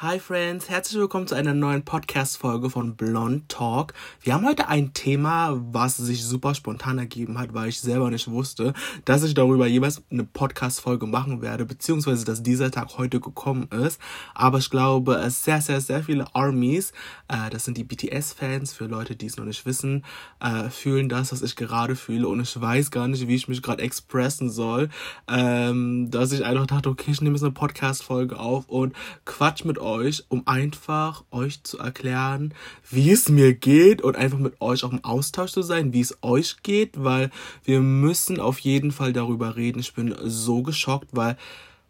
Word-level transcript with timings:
Hi 0.00 0.18
Friends, 0.18 0.68
herzlich 0.68 1.00
willkommen 1.00 1.26
zu 1.26 1.34
einer 1.34 1.54
neuen 1.54 1.82
Podcast-Folge 1.82 2.68
von 2.68 2.96
Blond 2.96 3.48
Talk. 3.48 3.94
Wir 4.20 4.34
haben 4.34 4.44
heute 4.44 4.68
ein 4.68 4.92
Thema, 4.92 5.58
was 5.72 5.96
sich 5.96 6.22
super 6.22 6.54
spontan 6.54 6.98
ergeben 6.98 7.38
hat, 7.38 7.54
weil 7.54 7.70
ich 7.70 7.80
selber 7.80 8.10
nicht 8.10 8.28
wusste, 8.28 8.74
dass 9.06 9.22
ich 9.22 9.32
darüber 9.32 9.66
jeweils 9.66 10.02
eine 10.10 10.24
Podcast-Folge 10.24 11.06
machen 11.06 11.40
werde, 11.40 11.64
beziehungsweise 11.64 12.26
dass 12.26 12.42
dieser 12.42 12.70
Tag 12.70 12.98
heute 12.98 13.20
gekommen 13.20 13.70
ist. 13.70 13.98
Aber 14.34 14.58
ich 14.58 14.68
glaube, 14.68 15.14
es 15.14 15.42
sehr, 15.44 15.62
sehr, 15.62 15.80
sehr 15.80 16.02
viele 16.02 16.26
Armies, 16.34 16.92
äh, 17.28 17.48
das 17.48 17.64
sind 17.64 17.78
die 17.78 17.84
BTS-Fans, 17.84 18.74
für 18.74 18.88
Leute, 18.88 19.16
die 19.16 19.24
es 19.24 19.38
noch 19.38 19.46
nicht 19.46 19.64
wissen, 19.64 20.04
äh, 20.40 20.68
fühlen 20.68 21.08
das, 21.08 21.32
was 21.32 21.40
ich 21.40 21.56
gerade 21.56 21.96
fühle 21.96 22.28
und 22.28 22.40
ich 22.40 22.60
weiß 22.60 22.90
gar 22.90 23.08
nicht, 23.08 23.28
wie 23.28 23.34
ich 23.34 23.48
mich 23.48 23.62
gerade 23.62 23.82
expressen 23.82 24.50
soll, 24.50 24.90
ähm, 25.26 26.10
dass 26.10 26.32
ich 26.32 26.44
einfach 26.44 26.66
dachte, 26.66 26.90
okay, 26.90 27.12
ich 27.12 27.22
nehme 27.22 27.34
jetzt 27.34 27.44
eine 27.44 27.52
Podcast-Folge 27.52 28.38
auf 28.38 28.68
und 28.68 28.94
quatsch 29.24 29.64
mit 29.64 29.78
euch, 29.78 29.85
um 30.28 30.46
einfach 30.46 31.24
euch 31.30 31.62
zu 31.62 31.78
erklären, 31.78 32.52
wie 32.90 33.10
es 33.10 33.28
mir 33.28 33.54
geht 33.54 34.02
und 34.02 34.16
einfach 34.16 34.38
mit 34.38 34.60
euch 34.60 34.84
auch 34.84 34.92
im 34.92 35.04
Austausch 35.04 35.52
zu 35.52 35.62
sein, 35.62 35.92
wie 35.92 36.00
es 36.00 36.18
euch 36.22 36.62
geht, 36.62 37.02
weil 37.02 37.30
wir 37.64 37.80
müssen 37.80 38.40
auf 38.40 38.58
jeden 38.58 38.90
Fall 38.90 39.12
darüber 39.12 39.56
reden. 39.56 39.78
Ich 39.78 39.94
bin 39.94 40.14
so 40.24 40.62
geschockt, 40.62 41.10
weil 41.12 41.36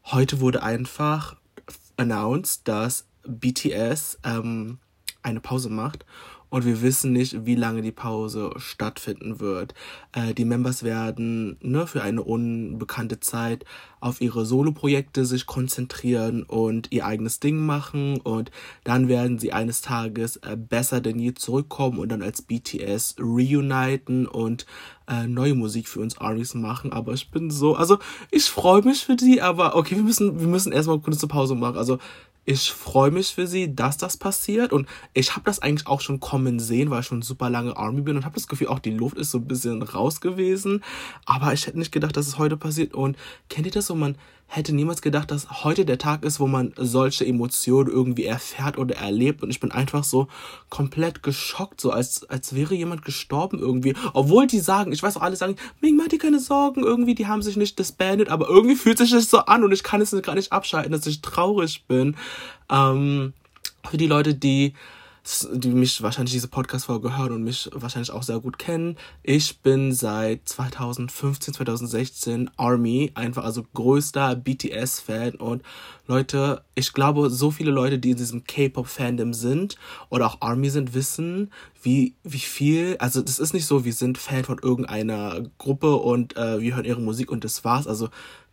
heute 0.04 0.40
wurde 0.40 0.62
einfach 0.62 1.36
announced, 1.96 2.68
dass 2.68 3.06
BTS 3.26 4.18
ähm, 4.24 4.78
eine 5.22 5.40
Pause 5.40 5.70
macht 5.70 6.04
und 6.48 6.64
wir 6.64 6.82
wissen 6.82 7.12
nicht, 7.12 7.44
wie 7.44 7.54
lange 7.54 7.82
die 7.82 7.92
Pause 7.92 8.50
stattfinden 8.56 9.40
wird. 9.40 9.74
Äh, 10.12 10.34
die 10.34 10.44
Members 10.44 10.82
werden 10.82 11.56
ne, 11.60 11.86
für 11.86 12.02
eine 12.02 12.22
unbekannte 12.22 13.20
Zeit 13.20 13.64
auf 14.00 14.20
ihre 14.20 14.46
Solo-Projekte 14.46 15.24
sich 15.24 15.46
konzentrieren 15.46 16.44
und 16.44 16.92
ihr 16.92 17.06
eigenes 17.06 17.40
Ding 17.40 17.56
machen 17.56 18.20
und 18.20 18.50
dann 18.84 19.08
werden 19.08 19.38
sie 19.38 19.52
eines 19.52 19.80
Tages 19.80 20.36
äh, 20.36 20.56
besser 20.56 21.00
denn 21.00 21.18
je 21.18 21.34
zurückkommen 21.34 21.98
und 21.98 22.10
dann 22.10 22.22
als 22.22 22.42
BTS 22.42 23.16
reuniten 23.18 24.26
und 24.26 24.66
äh, 25.08 25.26
neue 25.26 25.54
Musik 25.54 25.88
für 25.88 26.00
uns 26.00 26.18
Aris 26.18 26.54
machen. 26.54 26.92
Aber 26.92 27.12
ich 27.12 27.30
bin 27.30 27.50
so, 27.50 27.74
also 27.74 27.98
ich 28.30 28.44
freue 28.44 28.82
mich 28.82 29.04
für 29.04 29.16
die, 29.16 29.42
aber 29.42 29.76
okay, 29.76 29.96
wir 29.96 30.02
müssen, 30.02 30.40
wir 30.40 30.48
müssen 30.48 30.72
erstmal 30.72 31.00
eine 31.04 31.16
Pause 31.16 31.54
machen. 31.54 31.78
Also 31.78 31.98
ich 32.46 32.70
freue 32.70 33.10
mich 33.10 33.34
für 33.34 33.48
sie, 33.48 33.74
dass 33.74 33.96
das 33.96 34.16
passiert. 34.16 34.72
Und 34.72 34.88
ich 35.12 35.32
habe 35.32 35.42
das 35.44 35.58
eigentlich 35.58 35.88
auch 35.88 36.00
schon 36.00 36.20
kommen 36.20 36.60
sehen, 36.60 36.90
weil 36.90 37.00
ich 37.00 37.06
schon 37.06 37.20
super 37.20 37.50
lange 37.50 37.76
Army 37.76 38.02
bin 38.02 38.16
und 38.16 38.24
habe 38.24 38.36
das 38.36 38.46
Gefühl, 38.46 38.68
auch 38.68 38.78
die 38.78 38.92
Luft 38.92 39.18
ist 39.18 39.32
so 39.32 39.38
ein 39.38 39.48
bisschen 39.48 39.82
raus 39.82 40.20
gewesen, 40.20 40.82
aber 41.24 41.52
ich 41.52 41.66
hätte 41.66 41.78
nicht 41.78 41.92
gedacht, 41.92 42.16
dass 42.16 42.28
es 42.28 42.38
heute 42.38 42.56
passiert. 42.56 42.94
Und 42.94 43.16
kennt 43.48 43.66
ihr 43.66 43.72
das 43.72 43.86
so, 43.86 43.96
man 43.96 44.16
hätte 44.48 44.74
niemals 44.74 45.02
gedacht, 45.02 45.30
dass 45.30 45.64
heute 45.64 45.84
der 45.84 45.98
Tag 45.98 46.24
ist, 46.24 46.38
wo 46.40 46.46
man 46.46 46.72
solche 46.76 47.26
Emotionen 47.26 47.90
irgendwie 47.90 48.24
erfährt 48.24 48.78
oder 48.78 48.96
erlebt. 48.96 49.42
Und 49.42 49.50
ich 49.50 49.60
bin 49.60 49.72
einfach 49.72 50.04
so 50.04 50.28
komplett 50.70 51.22
geschockt, 51.22 51.80
so 51.80 51.90
als, 51.90 52.24
als 52.30 52.54
wäre 52.54 52.74
jemand 52.74 53.04
gestorben 53.04 53.58
irgendwie. 53.58 53.94
Obwohl 54.12 54.46
die 54.46 54.60
sagen, 54.60 54.92
ich 54.92 55.02
weiß 55.02 55.16
auch 55.16 55.22
alle 55.22 55.36
sagen, 55.36 55.56
Ming, 55.80 55.96
mach 55.96 56.08
dir 56.08 56.18
keine 56.18 56.38
Sorgen, 56.38 56.82
irgendwie, 56.82 57.14
die 57.14 57.26
haben 57.26 57.42
sich 57.42 57.56
nicht 57.56 57.78
disbanded, 57.78 58.28
aber 58.28 58.48
irgendwie 58.48 58.76
fühlt 58.76 58.98
sich 58.98 59.10
das 59.10 59.28
so 59.28 59.38
an 59.38 59.64
und 59.64 59.72
ich 59.72 59.82
kann 59.82 60.00
es 60.00 60.14
gar 60.22 60.34
nicht 60.34 60.52
abschalten, 60.52 60.92
dass 60.92 61.06
ich 61.06 61.20
traurig 61.20 61.84
bin. 61.86 62.16
Ähm, 62.70 63.32
für 63.88 63.96
die 63.96 64.06
Leute, 64.06 64.34
die 64.34 64.74
die 65.52 65.70
mich 65.70 66.02
wahrscheinlich 66.02 66.32
diese 66.32 66.48
Podcast-Folge 66.48 67.16
hören 67.16 67.32
und 67.32 67.42
mich 67.42 67.68
wahrscheinlich 67.72 68.12
auch 68.12 68.22
sehr 68.22 68.38
gut 68.38 68.58
kennen. 68.58 68.96
Ich 69.22 69.58
bin 69.58 69.92
seit 69.92 70.48
2015, 70.48 71.54
2016 71.54 72.50
Army, 72.56 73.10
einfach 73.14 73.44
also 73.44 73.64
größter 73.74 74.36
BTS-Fan 74.36 75.36
und 75.36 75.62
Leute, 76.06 76.62
ich 76.76 76.92
glaube, 76.92 77.30
so 77.30 77.50
viele 77.50 77.72
Leute, 77.72 77.98
die 77.98 78.12
in 78.12 78.16
diesem 78.16 78.44
K-Pop-Fandom 78.44 79.34
sind 79.34 79.76
oder 80.10 80.26
auch 80.26 80.40
Army 80.40 80.70
sind, 80.70 80.94
wissen, 80.94 81.50
wie, 81.82 82.14
wie 82.22 82.38
viel, 82.38 82.96
also 83.00 83.20
das 83.20 83.40
ist 83.40 83.52
nicht 83.52 83.66
so, 83.66 83.84
wir 83.84 83.92
sind 83.92 84.18
Fan 84.18 84.44
von 84.44 84.58
irgendeiner 84.62 85.42
Gruppe 85.58 85.96
und 85.96 86.36
äh, 86.36 86.60
wir 86.60 86.76
hören 86.76 86.84
ihre 86.84 87.00
Musik 87.00 87.32
und 87.32 87.42
das 87.42 87.64
war's. 87.64 87.88
Also 87.88 88.10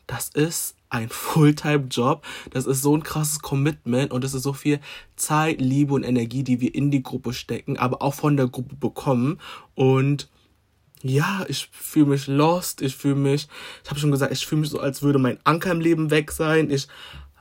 das 0.07 0.29
ist 0.29 0.75
ein 0.93 1.09
Fulltime-Job. 1.09 2.23
Das 2.51 2.65
ist 2.65 2.81
so 2.81 2.95
ein 2.95 3.03
krasses 3.03 3.39
Commitment 3.39 4.11
und 4.11 4.23
das 4.23 4.33
ist 4.33 4.43
so 4.43 4.53
viel 4.53 4.79
Zeit, 5.15 5.59
Liebe 5.59 5.93
und 5.93 6.03
Energie, 6.03 6.43
die 6.43 6.61
wir 6.61 6.73
in 6.73 6.91
die 6.91 7.03
Gruppe 7.03 7.33
stecken, 7.33 7.77
aber 7.77 8.01
auch 8.01 8.13
von 8.13 8.37
der 8.37 8.47
Gruppe 8.47 8.75
bekommen. 8.75 9.39
Und 9.75 10.29
ja, 11.01 11.45
ich 11.47 11.69
fühle 11.71 12.05
mich 12.07 12.27
lost. 12.27 12.81
Ich 12.81 12.95
fühle 12.95 13.15
mich, 13.15 13.47
ich 13.83 13.89
habe 13.89 13.99
schon 13.99 14.11
gesagt, 14.11 14.31
ich 14.31 14.45
fühle 14.45 14.61
mich 14.61 14.69
so, 14.69 14.79
als 14.79 15.01
würde 15.01 15.19
mein 15.19 15.39
Anker 15.43 15.71
im 15.71 15.81
Leben 15.81 16.11
weg 16.11 16.31
sein. 16.31 16.69
Ich, 16.69 16.87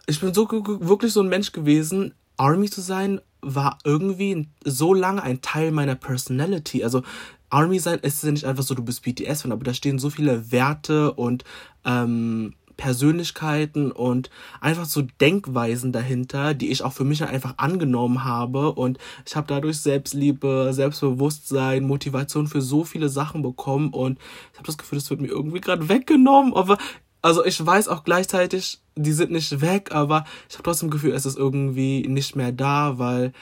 ich 0.06 0.20
bin 0.20 0.34
so 0.34 0.50
wirklich 0.50 1.12
so 1.12 1.20
ein 1.20 1.28
Mensch 1.28 1.52
gewesen. 1.52 2.14
Army 2.36 2.70
zu 2.70 2.80
sein 2.80 3.20
war 3.42 3.78
irgendwie 3.84 4.48
so 4.64 4.94
lange 4.94 5.22
ein 5.22 5.42
Teil 5.42 5.72
meiner 5.72 5.94
Personality. 5.94 6.82
Also 6.82 7.02
Army 7.50 7.78
sein 7.78 7.98
ist 8.00 8.24
ja 8.24 8.32
nicht 8.32 8.46
einfach 8.46 8.62
so, 8.62 8.74
du 8.74 8.82
bist 8.82 9.02
BTS-Fan, 9.02 9.52
aber 9.52 9.64
da 9.64 9.74
stehen 9.74 9.98
so 9.98 10.10
viele 10.10 10.50
Werte 10.50 11.12
und 11.12 11.44
ähm, 11.84 12.54
Persönlichkeiten 12.82 13.92
und 13.92 14.28
einfach 14.60 14.86
so 14.86 15.02
Denkweisen 15.02 15.92
dahinter, 15.92 16.52
die 16.52 16.72
ich 16.72 16.82
auch 16.82 16.92
für 16.92 17.04
mich 17.04 17.22
einfach 17.22 17.54
angenommen 17.58 18.24
habe. 18.24 18.72
Und 18.72 18.98
ich 19.24 19.36
habe 19.36 19.46
dadurch 19.46 19.78
Selbstliebe, 19.78 20.70
Selbstbewusstsein, 20.72 21.84
Motivation 21.84 22.48
für 22.48 22.60
so 22.60 22.82
viele 22.82 23.08
Sachen 23.08 23.40
bekommen. 23.40 23.90
Und 23.90 24.18
ich 24.52 24.58
habe 24.58 24.66
das 24.66 24.78
Gefühl, 24.78 24.98
das 24.98 25.08
wird 25.10 25.20
mir 25.20 25.28
irgendwie 25.28 25.60
gerade 25.60 25.88
weggenommen, 25.88 26.54
aber 26.54 26.76
also 27.22 27.44
ich 27.44 27.64
weiß 27.64 27.86
auch 27.86 28.02
gleichzeitig, 28.02 28.80
die 28.96 29.12
sind 29.12 29.30
nicht 29.30 29.60
weg, 29.60 29.92
aber 29.92 30.24
ich 30.48 30.56
habe 30.56 30.64
trotzdem 30.64 30.90
das 30.90 31.00
Gefühl, 31.00 31.14
es 31.14 31.24
ist 31.24 31.38
irgendwie 31.38 32.08
nicht 32.08 32.34
mehr 32.34 32.50
da, 32.50 32.98
weil 32.98 33.32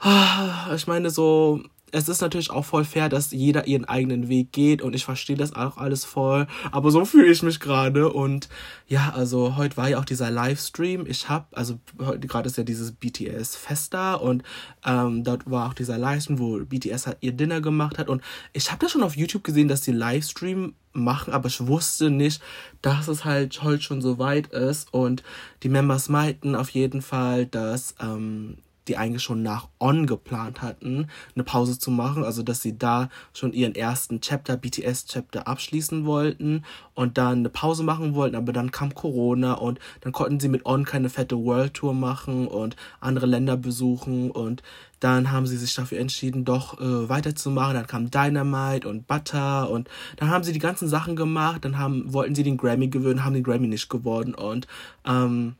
ah, 0.00 0.74
ich 0.74 0.86
meine 0.86 1.08
so 1.08 1.62
es 1.92 2.08
ist 2.08 2.22
natürlich 2.22 2.50
auch 2.50 2.64
voll 2.64 2.84
fair, 2.84 3.08
dass 3.08 3.30
jeder 3.30 3.66
ihren 3.66 3.84
eigenen 3.84 4.28
Weg 4.28 4.52
geht 4.52 4.82
und 4.82 4.94
ich 4.94 5.04
verstehe 5.04 5.36
das 5.36 5.54
auch 5.54 5.76
alles 5.76 6.04
voll, 6.04 6.46
aber 6.72 6.90
so 6.90 7.04
fühle 7.04 7.30
ich 7.30 7.42
mich 7.42 7.60
gerade 7.60 8.10
und 8.12 8.48
ja, 8.88 9.12
also 9.14 9.56
heute 9.56 9.76
war 9.76 9.90
ja 9.90 9.98
auch 9.98 10.04
dieser 10.04 10.30
Livestream. 10.30 11.06
Ich 11.06 11.28
habe, 11.28 11.46
also 11.52 11.78
heute 11.98 12.26
gerade 12.26 12.48
ist 12.48 12.56
ja 12.56 12.64
dieses 12.64 12.92
BTS 12.92 13.56
Fest 13.56 13.94
da 13.94 14.14
und 14.14 14.42
ähm, 14.84 15.22
dort 15.22 15.48
war 15.50 15.68
auch 15.68 15.74
dieser 15.74 15.98
Livestream, 15.98 16.38
wo 16.38 16.58
BTS 16.64 17.06
halt 17.06 17.18
ihr 17.20 17.32
Dinner 17.32 17.60
gemacht 17.60 17.98
hat 17.98 18.08
und 18.08 18.22
ich 18.52 18.70
habe 18.70 18.80
das 18.80 18.90
schon 18.90 19.02
auf 19.02 19.16
YouTube 19.16 19.44
gesehen, 19.44 19.68
dass 19.68 19.82
die 19.82 19.92
Livestream 19.92 20.74
machen, 20.94 21.32
aber 21.32 21.48
ich 21.48 21.66
wusste 21.66 22.10
nicht, 22.10 22.42
dass 22.80 23.08
es 23.08 23.24
halt 23.24 23.62
heute 23.62 23.82
schon 23.82 24.00
so 24.00 24.18
weit 24.18 24.48
ist 24.48 24.92
und 24.92 25.22
die 25.62 25.68
Members 25.68 26.08
meinten 26.08 26.54
auf 26.54 26.70
jeden 26.70 27.02
Fall, 27.02 27.46
dass 27.46 27.94
ähm, 28.00 28.58
die 28.88 28.96
eigentlich 28.96 29.22
schon 29.22 29.42
nach 29.42 29.68
On 29.78 30.06
geplant 30.06 30.62
hatten, 30.62 31.08
eine 31.34 31.44
Pause 31.44 31.78
zu 31.78 31.90
machen, 31.90 32.24
also 32.24 32.42
dass 32.42 32.62
sie 32.62 32.78
da 32.78 33.08
schon 33.32 33.52
ihren 33.52 33.74
ersten 33.74 34.20
Chapter, 34.20 34.56
BTS-Chapter 34.56 35.46
abschließen 35.46 36.04
wollten 36.04 36.64
und 36.94 37.18
dann 37.18 37.38
eine 37.38 37.48
Pause 37.48 37.82
machen 37.82 38.14
wollten, 38.14 38.36
aber 38.36 38.52
dann 38.52 38.70
kam 38.70 38.94
Corona 38.94 39.54
und 39.54 39.78
dann 40.00 40.12
konnten 40.12 40.40
sie 40.40 40.48
mit 40.48 40.66
On 40.66 40.84
keine 40.84 41.08
fette 41.08 41.36
World 41.36 41.74
Tour 41.74 41.94
machen 41.94 42.48
und 42.48 42.76
andere 43.00 43.26
Länder 43.26 43.56
besuchen 43.56 44.30
und 44.30 44.62
dann 45.02 45.32
haben 45.32 45.48
sie 45.48 45.56
sich 45.56 45.74
dafür 45.74 45.98
entschieden, 45.98 46.44
doch 46.44 46.80
äh, 46.80 47.08
weiterzumachen. 47.08 47.74
Dann 47.74 47.88
kam 47.88 48.10
Dynamite 48.10 48.88
und 48.88 49.08
Butter 49.08 49.68
und 49.68 49.88
dann 50.16 50.30
haben 50.30 50.44
sie 50.44 50.52
die 50.52 50.60
ganzen 50.60 50.86
Sachen 50.86 51.16
gemacht. 51.16 51.64
Dann 51.64 51.76
haben, 51.76 52.12
wollten 52.12 52.36
sie 52.36 52.44
den 52.44 52.56
Grammy 52.56 52.86
gewinnen, 52.86 53.24
haben 53.24 53.34
den 53.34 53.42
Grammy 53.42 53.66
nicht 53.66 53.88
gewonnen 53.88 54.32
und 54.32 54.68
ähm, 55.04 55.56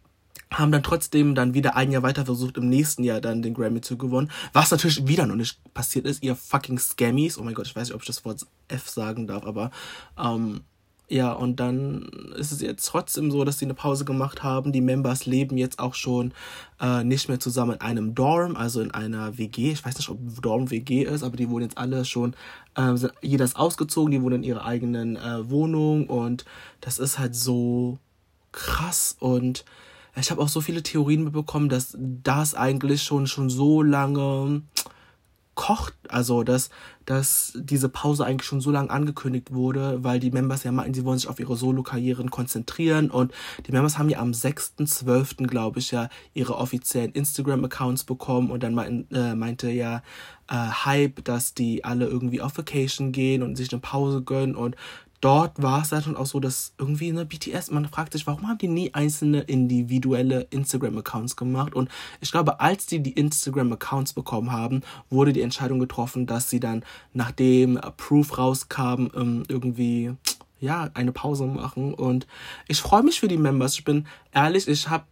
haben 0.53 0.73
dann 0.73 0.83
trotzdem 0.83 1.35
dann 1.35 1.55
wieder 1.55 1.77
ein 1.77 1.91
Jahr 1.91 2.03
weiter 2.03 2.25
versucht, 2.25 2.57
im 2.57 2.69
nächsten 2.69 3.05
Jahr 3.05 3.21
dann 3.21 3.43
den 3.43 3.55
Grammy 3.55 3.81
zu 3.81 3.97
gewonnen. 3.97 4.31
Was 4.53 4.71
natürlich 4.71 5.07
wieder 5.07 5.27
noch 5.27 5.37
nicht 5.37 5.59
passiert 5.75 6.07
ist, 6.07 6.23
ihr 6.23 6.37
fucking 6.37 6.79
Scammies. 6.79 7.39
Oh 7.39 7.43
mein 7.43 7.55
Gott, 7.55 7.67
ich 7.67 7.77
weiß 7.77 7.89
nicht, 7.89 7.95
ob 7.95 8.03
ich 8.03 8.07
das 8.07 8.25
Wort 8.25 8.47
F 8.69 8.89
sagen 8.89 9.27
darf, 9.27 9.45
aber 9.45 9.71
ähm, 10.19 10.63
ja, 11.13 11.33
und 11.33 11.61
dann 11.61 12.09
ist 12.37 12.53
es 12.53 12.63
jetzt 12.63 12.87
trotzdem 12.87 13.31
so, 13.31 13.45
dass 13.45 13.59
sie 13.59 13.67
eine 13.67 13.75
Pause 13.75 14.07
gemacht 14.07 14.43
haben. 14.43 14.73
Die 14.73 14.81
Members 14.81 15.27
leben 15.27 15.59
jetzt 15.59 15.79
auch 15.79 15.95
schon 15.95 16.33
äh, 16.81 17.05
nicht 17.05 17.29
mehr 17.29 17.39
zusammen 17.39 17.75
in 17.75 17.81
einem 17.83 18.15
Dorm, 18.15 18.57
also 18.57 18.81
in 18.81 18.93
einer 18.93 19.37
WG. 19.37 19.73
Ich 19.73 19.85
weiß 19.85 19.99
nicht, 19.99 20.09
ob 20.09 20.19
Dorm 20.41 20.71
WG 20.71 21.03
ist, 21.03 21.23
aber 21.23 21.37
die 21.37 21.51
wohnen 21.51 21.65
jetzt 21.65 21.77
alle 21.77 22.07
schon, 22.07 22.35
äh, 22.77 22.95
jeder 23.21 23.45
ist 23.45 23.57
ausgezogen, 23.57 24.11
die 24.11 24.23
wohnen 24.23 24.37
in 24.37 24.43
ihrer 24.43 24.65
eigenen 24.65 25.17
äh, 25.17 25.51
Wohnung 25.51 26.07
und 26.07 26.47
das 26.81 26.99
ist 26.99 27.19
halt 27.19 27.35
so 27.35 27.99
krass 28.53 29.15
und 29.21 29.67
ich 30.17 30.31
habe 30.31 30.43
auch 30.43 30.49
so 30.49 30.61
viele 30.61 30.83
Theorien 30.83 31.25
mitbekommen, 31.25 31.69
dass 31.69 31.97
das 31.99 32.55
eigentlich 32.55 33.03
schon, 33.03 33.27
schon 33.27 33.49
so 33.49 33.83
lange 33.83 34.63
kocht, 35.55 35.95
also 36.09 36.45
dass, 36.45 36.71
dass 37.05 37.53
diese 37.55 37.89
Pause 37.89 38.25
eigentlich 38.25 38.47
schon 38.47 38.63
so 38.63 38.71
lange 38.71 38.91
angekündigt 38.91 39.53
wurde, 39.53 40.03
weil 40.03 40.19
die 40.19 40.31
Members 40.31 40.65
ja 40.65 40.73
meinten, 40.73 40.95
sie 40.95 41.05
wollen 41.05 41.19
sich 41.19 41.29
auf 41.29 41.41
ihre 41.41 41.57
Solo-Karrieren 41.57 42.31
konzentrieren 42.31 43.11
und 43.11 43.33
die 43.67 43.73
Members 43.73 43.99
haben 43.99 44.09
ja 44.09 44.19
am 44.19 44.31
6.12., 44.31 45.47
glaube 45.47 45.79
ich, 45.79 45.91
ja 45.91 46.09
ihre 46.33 46.57
offiziellen 46.57 47.13
Instagram-Accounts 47.13 48.05
bekommen 48.05 48.51
und 48.51 48.63
dann 48.63 48.75
mein, 48.75 49.11
äh, 49.11 49.35
meinte 49.35 49.71
ja 49.71 50.03
äh, 50.49 50.55
Hype, 50.55 51.23
dass 51.25 51.53
die 51.53 51.85
alle 51.85 52.07
irgendwie 52.07 52.41
auf 52.41 52.57
Vacation 52.57 53.13
gehen 53.13 53.43
und 53.43 53.57
sich 53.57 53.73
eine 53.73 53.81
Pause 53.81 54.23
gönnen 54.23 54.57
und 54.57 54.77
dort 55.23 55.63
war 55.63 55.81
es 55.81 55.89
dann 55.89 56.17
auch 56.17 56.27
so, 56.27 56.41
dass 56.41 56.75
irgendwie 56.79 57.09
eine 57.09 57.25
BTS, 57.25 57.71
man 57.71 57.89
fragt 57.89 58.13
sich, 58.13 58.27
warum 58.27 58.49
haben 58.49 58.59
die 58.59 58.69
nie 58.69 58.93
einzelne 58.93 59.41
individuelle 59.41 60.43
Instagram-Accounts 60.51 61.37
gemacht? 61.37 61.75
Und 61.75 61.89
ich 62.21 62.31
glaube, 62.31 62.61
als 62.61 62.85
die 62.85 63.01
die 63.01 63.13
Instagram-Accounts 63.13 64.13
bekommen 64.13 64.53
haben, 64.53 64.83
wurde 65.09 65.33
die 65.33 65.41
Entscheidung 65.41 65.79
getroffen, 65.79 66.27
dass 66.27 66.51
sie 66.51 66.61
dann, 66.61 66.85
nachdem 67.15 67.81
Proof 67.97 68.37
rauskam, 68.37 69.09
ähm, 69.15 69.45
irgendwie 69.49 70.13
ja, 70.61 70.91
eine 70.95 71.13
Pause 71.13 71.47
machen. 71.47 71.95
Und 71.95 72.27
ich 72.69 72.81
freue 72.81 73.03
mich 73.03 73.21
für 73.21 73.29
die 73.29 73.39
Members. 73.39 73.75
Ich 73.75 73.85
bin 73.85 74.07
ehrlich, 74.33 74.69
ich 74.69 74.89
habe 74.89 75.05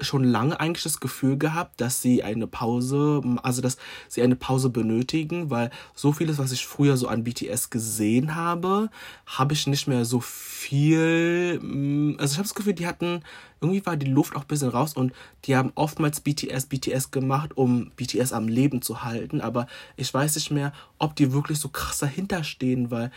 schon 0.00 0.24
lange 0.24 0.58
eigentlich 0.58 0.82
das 0.82 1.00
Gefühl 1.00 1.38
gehabt, 1.38 1.80
dass 1.80 2.02
sie 2.02 2.22
eine 2.22 2.46
Pause, 2.46 3.22
also 3.42 3.62
dass 3.62 3.76
sie 4.08 4.22
eine 4.22 4.36
Pause 4.36 4.70
benötigen, 4.70 5.50
weil 5.50 5.70
so 5.94 6.12
vieles, 6.12 6.38
was 6.38 6.52
ich 6.52 6.66
früher 6.66 6.96
so 6.96 7.08
an 7.08 7.24
BTS 7.24 7.70
gesehen 7.70 8.34
habe, 8.34 8.90
habe 9.26 9.52
ich 9.52 9.66
nicht 9.66 9.86
mehr 9.86 10.04
so 10.04 10.20
viel. 10.20 11.60
Mm, 11.62 12.16
also 12.18 12.32
ich 12.32 12.38
habe 12.38 12.48
das 12.48 12.54
Gefühl, 12.54 12.74
die 12.74 12.86
hatten 12.86 13.22
irgendwie 13.64 13.86
war 13.86 13.96
die 13.96 14.10
Luft 14.10 14.36
auch 14.36 14.42
ein 14.42 14.46
bisschen 14.46 14.68
raus 14.68 14.94
und 14.94 15.12
die 15.44 15.56
haben 15.56 15.72
oftmals 15.74 16.20
BTS, 16.20 16.66
BTS 16.66 17.10
gemacht, 17.10 17.56
um 17.56 17.90
BTS 17.96 18.32
am 18.32 18.46
Leben 18.46 18.82
zu 18.82 19.02
halten, 19.02 19.40
aber 19.40 19.66
ich 19.96 20.12
weiß 20.12 20.34
nicht 20.34 20.50
mehr, 20.50 20.72
ob 20.98 21.16
die 21.16 21.32
wirklich 21.32 21.58
so 21.58 21.68
krass 21.68 21.98
dahinter 21.98 22.44
stehen, 22.44 22.90
weil 22.90 23.10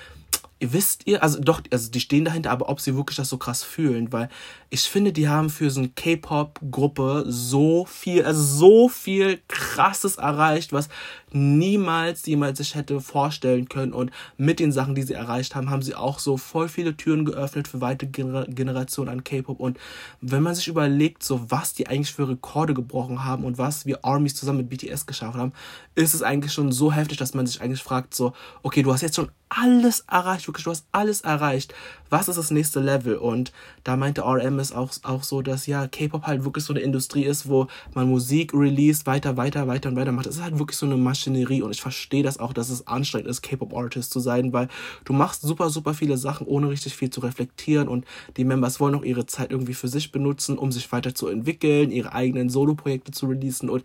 wisst 0.60 1.06
ihr, 1.06 1.22
also 1.22 1.40
doch, 1.40 1.62
also 1.72 1.92
die 1.92 2.00
stehen 2.00 2.26
dahinter, 2.26 2.52
aber 2.52 2.70
ob 2.70 2.80
sie 2.80 2.96
wirklich 2.96 3.18
das 3.18 3.30
so 3.30 3.38
krass 3.38 3.64
fühlen, 3.64 4.12
weil 4.12 4.30
ich 4.70 4.82
finde, 4.82 5.14
die 5.14 5.30
haben 5.30 5.50
für 5.50 5.70
so 5.70 5.80
eine 5.80 5.90
K-Pop-Gruppe 5.90 7.26
so 7.28 7.86
viel, 7.86 8.26
also 8.26 8.42
so 8.42 8.90
viel 8.90 9.40
krasses 9.48 10.16
erreicht, 10.16 10.74
was 10.74 10.90
niemals 11.32 12.26
jemand 12.26 12.58
sich 12.58 12.76
hätte 12.76 13.00
vorstellen 13.00 13.70
können. 13.70 13.94
Und 13.94 14.12
mit 14.38 14.60
den 14.60 14.72
Sachen, 14.72 14.96
die 14.96 15.04
sie 15.04 15.14
erreicht 15.14 15.56
haben, 15.56 15.70
haben 15.70 15.82
sie 15.82 15.96
auch 15.96 16.20
so 16.20 16.38
voll 16.38 16.70
viele 16.70 16.98
Türen 16.98 17.26
geöffnet 17.26 17.68
für 17.68 17.82
weitere 17.82 18.10
Generationen 18.10 19.10
an 19.10 19.24
K-Pop. 19.24 19.60
Und 19.60 19.78
wenn 20.22 20.44
man 20.44 20.56
sich 20.56 20.68
überlegt, 20.68 21.24
so 21.24 21.52
was 21.52 21.74
die 21.74 21.88
eigentlich 21.88 22.14
für 22.14 22.28
Rekorde 22.28 22.74
gebrochen 22.74 23.24
haben 23.24 23.46
und 23.46 23.58
was 23.58 23.86
wir 23.86 24.04
Armies 24.04 24.36
zusammen 24.36 24.60
mit 24.60 24.70
BTS 24.70 25.06
geschafft 25.06 25.38
haben, 25.38 25.54
ist 25.96 26.14
es 26.14 26.24
eigentlich 26.24 26.54
schon 26.54 26.72
so 26.72 26.92
heftig, 26.92 27.18
dass 27.18 27.34
man 27.34 27.46
sich 27.46 27.62
eigentlich 27.62 27.84
fragt, 27.84 28.16
so, 28.16 28.34
okay, 28.64 28.84
du 28.84 28.92
hast 28.92 29.02
jetzt 29.02 29.16
schon 29.16 29.30
alles 29.50 30.02
erreicht, 30.10 30.48
wirklich, 30.48 30.66
du 30.66 30.72
hast 30.72 30.86
alles 30.92 31.22
erreicht. 31.22 31.74
Was 32.10 32.28
ist 32.28 32.38
das 32.38 32.52
nächste 32.52 32.80
Level? 32.80 33.16
Und 33.16 33.52
da 33.84 33.98
meinte 33.98 34.22
RM 34.22 34.60
es 34.60 34.72
auch, 34.72 34.92
auch 35.04 35.24
so, 35.24 35.42
dass 35.42 35.68
ja, 35.68 35.88
K-Pop 35.88 36.26
halt 36.26 36.46
wirklich 36.46 36.64
so 36.64 36.74
eine 36.74 36.82
Industrie 36.82 37.24
ist, 37.24 37.50
wo 37.50 37.68
man 37.94 38.10
Musik 38.10 38.54
release, 38.54 39.06
weiter, 39.06 39.38
weiter, 39.38 39.68
weiter 39.68 39.90
und 39.90 39.96
weiter 39.96 40.12
macht. 40.12 40.28
Es 40.28 40.38
ist 40.38 40.44
halt 40.44 40.60
wirklich 40.60 40.78
so 40.78 40.86
eine 40.86 40.98
Maschinerie 40.98 41.62
und 41.62 41.72
ich 41.72 41.82
verstehe 41.82 42.24
das 42.24 42.40
auch, 42.40 42.54
dass 42.54 42.70
es 42.70 42.88
anstrengend 42.88 43.30
ist, 43.30 43.42
K-Pop-Artist 43.42 44.12
zu 44.12 44.20
sein, 44.20 44.54
weil 44.54 44.70
du 45.06 45.14
machst 45.14 45.42
super, 45.42 45.70
super 45.70 45.94
viele 45.94 46.18
Sachen, 46.18 46.48
ohne 46.48 46.70
richtig 46.70 46.96
viel 46.96 47.10
zu 47.10 47.22
reflektieren 47.22 47.88
und 47.88 48.06
die 48.38 48.46
Members 48.46 48.80
wollen 48.80 48.96
auch 48.96 49.04
ihre 49.04 49.26
Zeit 49.26 49.52
irgendwie 49.52 49.74
für 49.74 49.88
sich 49.88 50.12
benutzen, 50.12 50.58
um 50.58 50.72
sich 50.72 50.92
weiterzuentwickeln, 50.92 51.92
ihre 51.92 52.14
eigenen 52.14 52.50
Solo-Projekte 52.50 53.12
zu 53.12 53.28
releasen 53.28 53.70
und 53.70 53.84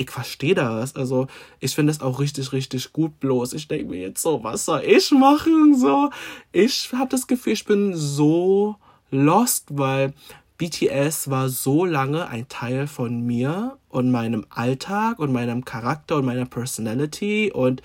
ich 0.00 0.10
verstehe 0.10 0.54
das. 0.54 0.96
Also 0.96 1.26
ich 1.58 1.74
finde 1.74 1.92
es 1.92 2.00
auch 2.00 2.20
richtig, 2.20 2.52
richtig 2.52 2.94
gut. 2.94 3.20
Bloß 3.20 3.52
ich 3.52 3.68
denke 3.68 3.90
mir 3.90 4.00
jetzt 4.00 4.22
so, 4.22 4.42
was 4.42 4.64
soll 4.64 4.82
ich 4.86 5.10
machen? 5.10 5.78
So, 5.78 6.08
ich 6.52 6.90
habe 6.94 7.10
das 7.10 7.26
Gefühl, 7.26 7.52
ich 7.52 7.66
bin 7.66 7.94
so 7.94 8.76
lost, 9.10 9.66
weil 9.68 10.14
BTS 10.56 11.28
war 11.28 11.50
so 11.50 11.84
lange 11.84 12.28
ein 12.28 12.48
Teil 12.48 12.86
von 12.86 13.26
mir 13.26 13.76
und 13.90 14.10
meinem 14.10 14.46
Alltag 14.48 15.18
und 15.18 15.32
meinem 15.32 15.66
Charakter 15.66 16.16
und 16.16 16.24
meiner 16.24 16.46
Personality 16.46 17.52
und 17.52 17.82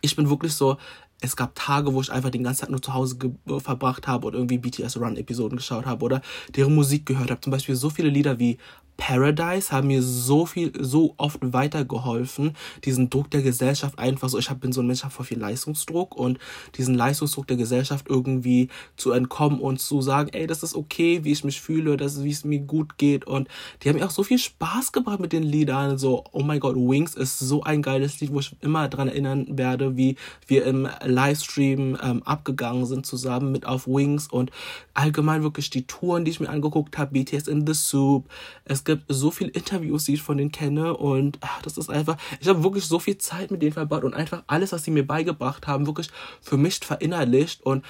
ich 0.00 0.16
bin 0.16 0.30
wirklich 0.30 0.54
so, 0.54 0.78
es 1.20 1.36
gab 1.36 1.54
Tage, 1.54 1.92
wo 1.92 2.00
ich 2.00 2.10
einfach 2.10 2.30
den 2.30 2.42
ganzen 2.42 2.62
Tag 2.62 2.70
nur 2.70 2.82
zu 2.82 2.94
Hause 2.94 3.16
verbracht 3.58 4.08
habe 4.08 4.26
und 4.26 4.34
irgendwie 4.34 4.58
BTS 4.58 4.96
Run 4.96 5.16
Episoden 5.16 5.56
geschaut 5.56 5.86
habe 5.86 6.04
oder 6.04 6.22
deren 6.56 6.74
Musik 6.74 7.06
gehört 7.06 7.30
habe. 7.30 7.40
Zum 7.40 7.52
Beispiel 7.52 7.76
so 7.76 7.90
viele 7.90 8.08
Lieder 8.08 8.38
wie 8.38 8.58
Paradise 9.02 9.72
haben 9.72 9.88
mir 9.88 10.02
so 10.02 10.46
viel, 10.46 10.72
so 10.78 11.14
oft 11.16 11.40
weitergeholfen, 11.40 12.52
diesen 12.84 13.10
Druck 13.10 13.30
der 13.30 13.42
Gesellschaft 13.42 13.98
einfach 13.98 14.28
so, 14.28 14.38
ich 14.38 14.48
hab, 14.48 14.60
bin 14.60 14.72
so 14.72 14.80
ein 14.80 14.86
Mensch, 14.86 15.02
habe 15.02 15.12
voll 15.12 15.26
viel 15.26 15.40
Leistungsdruck 15.40 16.14
und 16.14 16.38
diesen 16.76 16.94
Leistungsdruck 16.94 17.48
der 17.48 17.56
Gesellschaft 17.56 18.06
irgendwie 18.08 18.68
zu 18.96 19.10
entkommen 19.10 19.58
und 19.58 19.80
zu 19.80 20.02
sagen, 20.02 20.30
ey, 20.32 20.46
das 20.46 20.62
ist 20.62 20.76
okay, 20.76 21.24
wie 21.24 21.32
ich 21.32 21.42
mich 21.42 21.60
fühle, 21.60 21.96
das 21.96 22.14
ist, 22.14 22.22
wie 22.22 22.30
es 22.30 22.44
mir 22.44 22.60
gut 22.60 22.96
geht 22.96 23.24
und 23.24 23.48
die 23.82 23.88
haben 23.88 23.96
mir 23.96 24.06
auch 24.06 24.12
so 24.12 24.22
viel 24.22 24.38
Spaß 24.38 24.92
gebracht 24.92 25.18
mit 25.18 25.32
den 25.32 25.42
Liedern, 25.42 25.98
so, 25.98 26.22
oh 26.30 26.44
my 26.44 26.60
God, 26.60 26.76
Wings 26.76 27.14
ist 27.14 27.40
so 27.40 27.64
ein 27.64 27.82
geiles 27.82 28.20
Lied, 28.20 28.32
wo 28.32 28.38
ich 28.38 28.54
immer 28.60 28.88
dran 28.88 29.08
erinnern 29.08 29.46
werde, 29.58 29.96
wie 29.96 30.14
wir 30.46 30.64
im 30.64 30.88
Livestream 31.04 31.98
ähm, 32.00 32.22
abgegangen 32.22 32.86
sind 32.86 33.04
zusammen 33.04 33.50
mit 33.50 33.66
auf 33.66 33.88
Wings 33.88 34.28
und 34.28 34.52
allgemein 34.94 35.42
wirklich 35.42 35.70
die 35.70 35.88
Touren, 35.88 36.24
die 36.24 36.30
ich 36.30 36.38
mir 36.38 36.50
angeguckt 36.50 36.98
habe, 36.98 37.12
BTS 37.12 37.48
in 37.48 37.66
the 37.66 37.74
Soup, 37.74 38.28
es 38.64 38.82
es 38.82 38.91
gibt 38.96 39.04
so 39.08 39.30
viele 39.30 39.50
Interviews, 39.50 40.04
die 40.04 40.14
ich 40.14 40.22
von 40.22 40.36
denen 40.36 40.52
kenne 40.52 40.96
und 40.96 41.38
ach, 41.40 41.62
das 41.62 41.78
ist 41.78 41.90
einfach, 41.90 42.16
ich 42.40 42.48
habe 42.48 42.62
wirklich 42.62 42.84
so 42.84 42.98
viel 42.98 43.18
Zeit 43.18 43.50
mit 43.50 43.62
denen 43.62 43.72
verbracht 43.72 44.04
und 44.04 44.14
einfach 44.14 44.42
alles, 44.46 44.72
was 44.72 44.84
sie 44.84 44.90
mir 44.90 45.06
beigebracht 45.06 45.66
haben, 45.66 45.86
wirklich 45.86 46.10
für 46.40 46.56
mich 46.56 46.78
verinnerlicht 46.78 47.62
und 47.62 47.84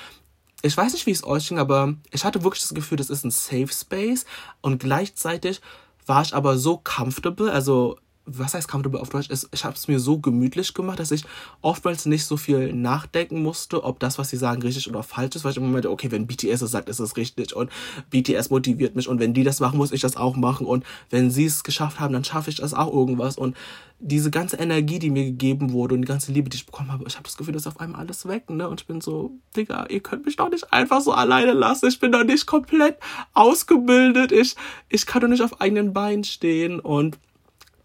ich 0.62 0.76
weiß 0.76 0.92
nicht, 0.92 1.06
wie 1.06 1.10
es 1.10 1.24
euch 1.24 1.48
ging, 1.48 1.58
aber 1.58 1.94
ich 2.12 2.24
hatte 2.24 2.44
wirklich 2.44 2.62
das 2.62 2.74
Gefühl, 2.74 2.96
das 2.96 3.10
ist 3.10 3.24
ein 3.24 3.32
Safe 3.32 3.68
Space 3.68 4.24
und 4.60 4.78
gleichzeitig 4.78 5.60
war 6.06 6.22
ich 6.22 6.34
aber 6.34 6.56
so 6.56 6.80
comfortable, 6.82 7.52
also 7.52 7.98
was 8.24 8.54
heißt 8.54 8.68
comfortable 8.68 9.00
auf 9.00 9.08
Deutsch? 9.08 9.28
Ich 9.52 9.64
habe 9.64 9.74
es 9.74 9.88
mir 9.88 9.98
so 9.98 10.18
gemütlich 10.18 10.74
gemacht, 10.74 11.00
dass 11.00 11.10
ich 11.10 11.24
oftmals 11.60 12.06
nicht 12.06 12.24
so 12.24 12.36
viel 12.36 12.72
nachdenken 12.72 13.42
musste, 13.42 13.82
ob 13.82 13.98
das, 13.98 14.18
was 14.18 14.30
sie 14.30 14.36
sagen, 14.36 14.62
richtig 14.62 14.88
oder 14.88 15.02
falsch 15.02 15.34
ist, 15.34 15.44
weil 15.44 15.52
ich 15.52 15.56
im 15.56 15.64
Moment, 15.64 15.86
okay, 15.86 16.10
wenn 16.10 16.26
BTS 16.26 16.62
es 16.62 16.70
sagt, 16.70 16.88
ist 16.88 17.00
es 17.00 17.16
richtig 17.16 17.54
und 17.54 17.70
BTS 18.10 18.50
motiviert 18.50 18.94
mich 18.94 19.08
und 19.08 19.18
wenn 19.18 19.34
die 19.34 19.42
das 19.42 19.60
machen, 19.60 19.76
muss 19.76 19.92
ich 19.92 20.00
das 20.00 20.16
auch 20.16 20.36
machen 20.36 20.66
und 20.66 20.84
wenn 21.10 21.30
sie 21.30 21.46
es 21.46 21.64
geschafft 21.64 21.98
haben, 21.98 22.12
dann 22.12 22.24
schaffe 22.24 22.50
ich 22.50 22.56
das 22.56 22.74
auch 22.74 22.92
irgendwas 22.92 23.36
und 23.36 23.56
diese 24.04 24.30
ganze 24.30 24.56
Energie, 24.56 24.98
die 24.98 25.10
mir 25.10 25.24
gegeben 25.24 25.72
wurde 25.72 25.94
und 25.94 26.02
die 26.02 26.08
ganze 26.08 26.32
Liebe, 26.32 26.50
die 26.50 26.56
ich 26.56 26.66
bekommen 26.66 26.90
habe, 26.90 27.04
ich 27.06 27.14
habe 27.14 27.24
das 27.24 27.36
Gefühl, 27.36 27.54
das 27.54 27.62
ist 27.62 27.68
auf 27.68 27.80
einmal 27.80 28.00
alles 28.00 28.26
weg, 28.26 28.50
ne? 28.50 28.68
Und 28.68 28.80
ich 28.80 28.86
bin 28.88 29.00
so, 29.00 29.38
Digga, 29.56 29.86
ihr 29.90 30.00
könnt 30.00 30.26
mich 30.26 30.34
doch 30.34 30.50
nicht 30.50 30.72
einfach 30.72 31.00
so 31.00 31.12
alleine 31.12 31.52
lassen. 31.52 31.86
Ich 31.86 32.00
bin 32.00 32.10
doch 32.10 32.24
nicht 32.24 32.46
komplett 32.46 32.96
ausgebildet. 33.32 34.32
Ich, 34.32 34.56
ich 34.88 35.06
kann 35.06 35.22
doch 35.22 35.28
nicht 35.28 35.42
auf 35.42 35.60
eigenen 35.60 35.92
Beinen 35.92 36.24
stehen 36.24 36.80
und 36.80 37.16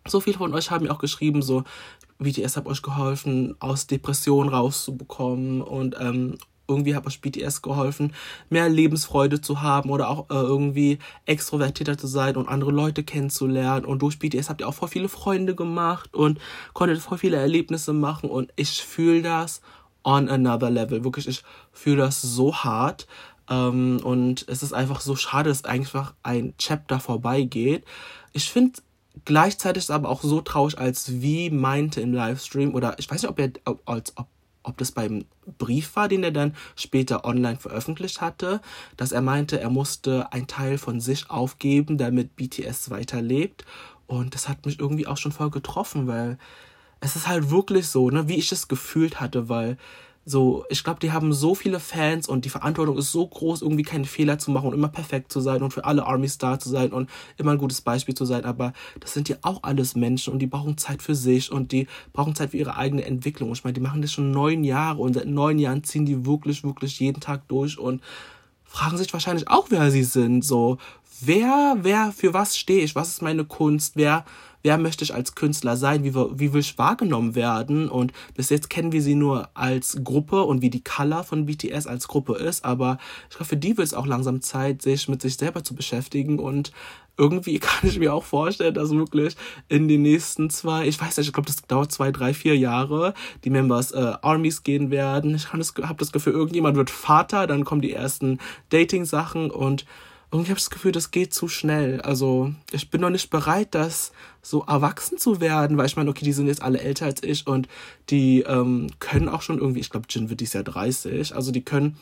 so 0.10 0.20
viele 0.20 0.38
von 0.38 0.54
euch 0.54 0.72
haben 0.72 0.86
mir 0.86 0.92
auch 0.92 1.00
geschrieben, 1.00 1.42
so, 1.42 1.64
BTS 2.20 2.58
hat 2.58 2.66
euch 2.66 2.82
geholfen, 2.82 3.56
aus 3.60 3.88
Depressionen 3.88 4.50
rauszubekommen 4.50 5.62
und 5.62 5.96
ähm, 6.00 6.38
irgendwie 6.68 6.96
hat 6.96 7.08
euch 7.08 7.22
BTS 7.22 7.62
geholfen, 7.62 8.14
mehr 8.50 8.68
Lebensfreude 8.70 9.42
zu 9.42 9.62
haben 9.62 9.90
oder 9.90 10.10
auch 10.10 10.30
äh, 10.30 10.34
irgendwie 10.34 11.00
extrovertierter 11.26 11.98
zu 11.98 12.08
sein 12.08 12.36
und 12.36 12.50
andere 12.50 12.72
Leute 12.72 13.04
kennenzulernen. 13.04 13.86
Und 13.86 14.02
durch 14.02 14.20
BTS 14.20 14.50
habt 14.50 14.62
ihr 14.62 14.68
auch 14.68 14.74
voll 14.74 14.90
viele 14.90 15.10
Freunde 15.10 15.56
gemacht 15.56 16.14
und 16.14 16.40
konntet 16.74 17.00
voll 17.00 17.18
viele 17.18 17.38
Erlebnisse 17.38 17.94
machen. 17.94 18.30
Und 18.30 18.52
ich 18.56 18.82
fühle 18.82 19.22
das 19.22 19.62
on 20.04 20.30
another 20.30 20.70
level. 20.70 21.04
Wirklich, 21.04 21.28
ich 21.28 21.44
fühle 21.72 21.98
das 21.98 22.22
so 22.22 22.54
hart. 22.54 23.08
Ähm, 23.50 24.02
und 24.04 24.46
es 24.50 24.62
ist 24.62 24.74
einfach 24.74 25.00
so 25.00 25.16
schade, 25.16 25.50
dass 25.50 25.64
einfach 25.64 26.14
ein 26.24 26.54
Chapter 26.58 27.00
vorbeigeht. 27.00 27.86
Ich 28.34 28.52
finde 28.52 28.82
Gleichzeitig 29.26 29.82
ist 29.82 29.86
es 29.86 29.96
aber 29.96 30.10
auch 30.10 30.22
so 30.22 30.42
traurig, 30.42 30.78
als 30.78 31.22
wie 31.22 31.50
meinte 31.50 32.02
im 32.02 32.14
Livestream, 32.14 32.74
oder 32.74 32.98
ich 33.00 33.10
weiß 33.10 33.22
nicht, 33.22 33.30
ob 33.30 33.40
er, 33.40 33.52
als, 33.86 34.14
ob, 34.18 34.28
ob 34.64 34.78
das 34.78 34.92
beim 34.92 35.26
Brief 35.58 35.96
war, 35.96 36.08
den 36.08 36.24
er 36.24 36.32
dann 36.32 36.56
später 36.76 37.26
online 37.26 37.58
veröffentlicht 37.58 38.22
hatte, 38.22 38.62
dass 38.98 39.12
er 39.12 39.22
meinte, 39.22 39.60
er 39.60 39.70
musste 39.70 40.32
einen 40.34 40.48
Teil 40.48 40.78
von 40.78 41.00
sich 41.00 41.30
aufgeben, 41.30 41.98
damit 41.98 42.36
BTS 42.36 42.90
weiterlebt. 42.90 43.66
Und 44.08 44.36
das 44.36 44.50
hat 44.50 44.66
mich 44.66 44.80
irgendwie 44.80 45.08
auch 45.08 45.18
schon 45.18 45.32
voll 45.32 45.52
getroffen, 45.52 46.08
weil 46.08 46.38
es 47.00 47.16
ist 47.16 47.28
halt 47.28 47.50
wirklich 47.50 47.88
so, 47.88 48.10
ne, 48.10 48.28
wie 48.28 48.36
ich 48.36 48.52
es 48.52 48.68
gefühlt 48.68 49.20
hatte, 49.20 49.50
weil 49.50 49.78
so, 50.30 50.66
ich 50.68 50.84
glaube, 50.84 51.00
die 51.00 51.14
haben 51.14 51.32
so 51.32 51.56
viele 51.56 51.80
Fans 51.80 52.28
und 52.28 52.44
die 52.44 52.50
Verantwortung 52.50 52.98
ist 52.98 53.14
so 53.14 53.26
groß, 53.26 53.62
irgendwie 53.62 53.84
keine 53.84 54.04
Fehler 54.04 54.38
zu 54.38 54.52
machen 54.52 54.68
und 54.68 54.74
immer 54.74 54.90
perfekt 54.90 55.32
zu 55.32 55.40
sein 55.40 55.64
und 55.64 55.72
für 55.72 55.86
alle 55.86 56.06
Army 56.06 56.28
Star 56.28 56.60
zu 56.60 56.68
sein 56.68 56.92
und 56.92 57.10
immer 57.38 57.54
ein 57.54 57.58
gutes 57.58 57.80
Beispiel 57.80 58.14
zu 58.14 58.26
sein. 58.26 58.44
Aber 58.44 58.74
das 59.00 59.14
sind 59.14 59.30
ja 59.30 59.38
auch 59.42 59.64
alles 59.64 59.96
Menschen 59.96 60.34
und 60.34 60.40
die 60.40 60.48
brauchen 60.48 60.78
Zeit 60.78 61.02
für 61.02 61.16
sich 61.16 61.50
und 61.50 61.72
die 61.72 61.88
brauchen 62.12 62.36
Zeit 62.36 62.52
für 62.52 62.58
ihre 62.58 62.76
eigene 62.76 63.06
Entwicklung. 63.06 63.54
Ich 63.54 63.64
meine, 63.64 63.76
die 63.76 63.80
machen 63.80 64.02
das 64.02 64.12
schon 64.12 64.32
neun 64.32 64.66
Jahre 64.66 65.02
und 65.02 65.14
seit 65.14 65.28
neun 65.28 65.60
Jahren 65.60 65.86
ziehen 65.86 66.06
die 66.06 66.26
wirklich, 66.26 66.66
wirklich 66.66 67.00
jeden 67.00 67.22
Tag 67.22 67.48
durch 67.48 67.80
und 67.80 68.02
fragen 68.66 68.98
sich 68.98 69.14
wahrscheinlich 69.14 69.48
auch, 69.48 69.68
wer 69.70 69.90
sie 69.92 70.04
sind. 70.04 70.44
So, 70.44 70.78
wer, 71.22 71.78
wer, 71.82 72.12
für 72.12 72.34
was 72.34 72.58
stehe 72.58 72.84
ich? 72.84 72.96
Was 72.96 73.10
ist 73.10 73.22
meine 73.22 73.46
Kunst? 73.46 73.96
Wer, 73.96 74.26
wer 74.64 74.78
möchte 74.78 75.04
ich 75.04 75.14
als 75.14 75.36
Künstler 75.36 75.78
sein? 75.78 76.04
Wie, 76.04 76.14
wie 76.14 76.54
will 76.54 76.62
ich 76.62 76.78
wahrgenommen 76.78 77.36
werden? 77.36 77.90
Und 77.90 78.14
bis 78.36 78.50
jetzt 78.50 78.70
kennen 78.70 78.92
wir 78.92 79.02
sie 79.02 79.16
nur 79.16 79.50
als 79.54 80.00
Gruppe 80.04 80.44
und 80.44 80.62
wie 80.62 80.70
die 80.70 80.84
Color 80.84 81.24
von 81.24 81.46
BTS 81.46 81.88
als 81.88 82.08
Gruppe 82.08 82.36
ist. 82.36 82.66
Aber 82.66 82.98
ich 83.30 83.38
glaube, 83.38 83.50
für 83.50 83.58
die 83.58 83.78
wird 83.78 83.88
es 83.88 83.94
auch 83.94 84.06
langsam 84.06 84.42
Zeit, 84.42 84.82
sich 84.82 85.08
mit 85.08 85.22
sich 85.22 85.38
selber 85.38 85.64
zu 85.64 85.76
beschäftigen 85.76 86.40
und 86.40 86.72
irgendwie 87.18 87.60
kann 87.60 87.90
ich 87.90 88.00
mir 88.00 88.14
auch 88.14 88.24
vorstellen, 88.24 88.76
dass 88.76 88.92
wirklich 88.92 89.36
in 89.70 89.88
den 89.88 90.04
nächsten 90.04 90.50
zwei, 90.50 90.88
ich 90.88 91.02
weiß 91.02 91.18
nicht, 91.18 91.28
ich 91.28 91.34
glaube, 91.34 91.48
das 91.48 91.58
dauert 91.68 91.92
zwei, 91.92 92.12
drei, 92.12 92.34
vier 92.34 92.56
Jahre, 92.58 93.14
die 93.44 93.50
Members 93.50 93.92
äh, 93.92 94.14
Armies 94.22 94.64
gehen 94.64 94.92
werden. 94.92 95.36
Ich 95.36 95.52
habe 95.52 95.96
das 95.98 96.12
Gefühl, 96.12 96.34
irgendjemand 96.34 96.78
wird 96.78 96.90
Vater, 96.90 97.48
dann 97.48 97.66
kommen 97.66 97.82
die 97.82 97.94
ersten 97.94 98.40
Dating-Sachen 98.70 99.50
und 99.50 99.86
habe 100.32 100.44
ich 100.44 100.50
das 100.50 100.70
Gefühl, 100.70 100.92
das 100.92 101.12
geht 101.12 101.34
zu 101.34 101.48
schnell. 101.48 102.02
Also 102.02 102.54
ich 102.72 102.90
bin 102.90 103.02
noch 103.02 103.10
nicht 103.10 103.30
bereit, 103.30 103.70
das 103.72 104.12
so 104.42 104.64
erwachsen 104.64 105.18
zu 105.18 105.40
werden, 105.40 105.78
weil 105.78 105.86
ich 105.86 105.96
meine, 105.96 106.10
okay, 106.10 106.26
die 106.26 106.34
sind 106.34 106.48
jetzt 106.48 106.62
alle 106.62 106.80
älter 106.80 107.06
als 107.06 107.24
ich 107.24 107.48
und 107.48 107.68
die 108.10 108.42
ähm, 108.42 108.88
können 109.00 109.30
auch 109.30 109.42
schon 109.42 109.60
irgendwie, 109.60 109.80
ich 109.80 109.90
glaube, 109.90 110.08
Jin 110.10 110.30
wird 110.30 110.42
dies 110.42 110.54
Jahr 110.54 110.64
30, 110.64 111.34
also 111.36 111.52
die 111.52 111.64
können 111.64 111.98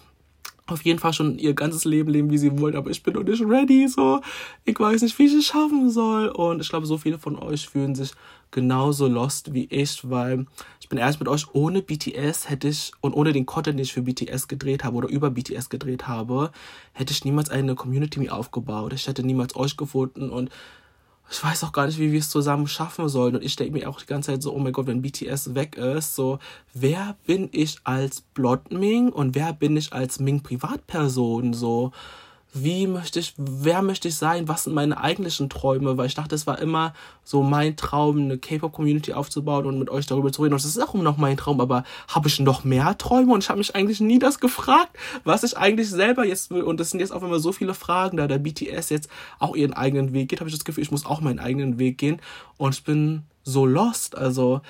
auf 0.67 0.82
jeden 0.82 1.00
Fall 1.00 1.13
schon 1.13 1.38
ihr 1.38 1.53
ganzes 1.53 1.86
Leben 1.86 2.12
leben, 2.12 2.32
wie 2.32 2.39
sie 2.39 2.58
wollen, 2.60 2.75
aber 2.75 2.89
ich 2.89 3.03
bin 3.03 3.13
noch 3.13 3.24
nicht 3.24 3.44
ready, 3.44 3.88
so. 3.88 4.22
Ich 4.63 4.79
weiß 4.79 5.03
nicht, 5.03 5.17
wie 5.20 5.27
ich 5.27 5.34
es 5.34 5.46
schaffen 5.46 5.91
soll. 5.91 6.29
Und 6.29 6.60
ich 6.60 6.70
glaube, 6.70 6.88
so 6.88 6.98
viele 6.98 7.20
von 7.20 7.38
euch 7.38 7.70
fühlen 7.70 7.94
sich 7.94 8.13
genauso 8.55 9.07
lost 9.07 9.53
wie 9.53 9.65
ich, 9.65 10.09
weil 10.09 10.45
ich 10.79 10.88
bin 10.88 10.97
ehrlich 10.97 11.19
mit 11.19 11.27
euch, 11.27 11.53
ohne 11.53 11.81
BTS 11.81 12.50
hätte 12.50 12.69
ich 12.69 12.93
und 13.01 13.13
ohne 13.13 13.33
den 13.33 13.45
Content, 13.45 13.77
den 13.77 13.83
ich 13.83 13.91
für 13.91 14.01
BTS 14.01 14.47
gedreht 14.47 14.85
habe 14.85 14.95
oder 14.95 15.09
über 15.09 15.29
BTS 15.29 15.67
gedreht 15.69 16.07
habe, 16.07 16.51
hätte 16.93 17.12
ich 17.12 17.25
niemals 17.25 17.50
eine 17.50 17.75
Community 17.75 18.17
mir 18.17 18.33
aufgebaut. 18.33 18.93
Ich 18.93 19.07
hätte 19.07 19.24
niemals 19.24 19.57
euch 19.57 19.75
gefunden 19.75 20.29
und 20.29 20.50
ich 21.29 21.43
weiß 21.43 21.65
auch 21.65 21.74
gar 21.74 21.88
nicht, 21.88 22.00
wie 22.00 22.13
wir 22.13 22.19
es 22.19 22.29
zusammen 22.29 22.67
schaffen 22.67 23.09
sollen. 23.09 23.35
Und 23.35 23.43
ich 23.43 23.57
denke 23.57 23.74
mir 23.74 23.89
auch 23.89 24.00
die 24.00 24.05
ganze 24.05 24.31
Zeit 24.31 24.41
so, 24.41 24.53
oh 24.53 24.59
mein 24.59 24.71
Gott, 24.71 24.88
wenn 24.88 25.01
BTS 25.01 25.53
weg 25.53 25.75
ist, 25.75 26.15
so, 26.15 26.39
wer 26.74 27.17
bin 27.25 27.50
ich 27.51 27.79
als 27.83 28.21
Blond 28.21 28.71
Ming 28.71 29.09
und 29.09 29.35
wer 29.35 29.51
bin 29.51 29.75
ich 29.75 29.91
als 29.91 30.19
Ming 30.19 30.43
Privatperson, 30.43 31.53
so 31.53 31.91
wie 32.55 32.88
möchte 32.88 33.19
ich, 33.19 33.33
wer 33.38 33.81
möchte 33.81 34.07
ich 34.07 34.15
sein, 34.15 34.47
was 34.47 34.63
sind 34.63 34.74
meine 34.74 35.00
eigentlichen 35.00 35.50
Träume, 35.50 35.97
weil 35.97 36.07
ich 36.07 36.15
dachte, 36.15 36.33
es 36.35 36.47
war 36.47 36.57
immer 36.59 36.93
so 37.24 37.43
mein 37.43 37.75
Traum, 37.75 38.17
eine 38.17 38.38
K-Pop-Community 38.38 39.12
aufzubauen 39.12 39.65
und 39.65 39.77
mit 39.77 39.89
euch 39.89 40.05
darüber 40.05 40.31
zu 40.31 40.41
reden. 40.41 40.53
Und 40.53 40.63
das 40.63 40.69
ist 40.69 40.81
auch 40.81 40.93
immer 40.93 41.03
noch 41.03 41.17
mein 41.17 41.35
Traum, 41.35 41.59
aber 41.59 41.83
habe 42.07 42.29
ich 42.29 42.39
noch 42.39 42.63
mehr 42.63 42.97
Träume? 42.97 43.33
Und 43.33 43.43
ich 43.43 43.50
habe 43.50 43.57
mich 43.57 43.75
eigentlich 43.75 44.00
nie 44.00 44.19
das 44.19 44.39
gefragt, 44.39 44.95
was 45.25 45.43
ich 45.43 45.57
eigentlich 45.57 45.89
selber 45.89 46.25
jetzt 46.25 46.50
will. 46.50 46.63
Und 46.63 46.79
es 46.79 46.91
sind 46.91 47.01
jetzt 47.01 47.12
auch 47.12 47.24
immer 47.24 47.39
so 47.39 47.51
viele 47.51 47.74
Fragen, 47.74 48.17
da 48.17 48.27
der 48.27 48.39
BTS 48.39 48.89
jetzt 48.89 49.09
auch 49.38 49.55
ihren 49.55 49.74
eigenen 49.74 50.13
Weg 50.13 50.29
geht, 50.29 50.39
habe 50.39 50.50
ich 50.50 50.55
das 50.55 50.63
Gefühl, 50.65 50.83
ich 50.83 50.91
muss 50.91 51.05
auch 51.05 51.19
meinen 51.19 51.39
eigenen 51.39 51.77
Weg 51.77 51.97
gehen. 51.97 52.21
Und 52.57 52.75
ich 52.75 52.83
bin 52.83 53.24
so 53.43 53.65
lost, 53.65 54.17
also... 54.17 54.62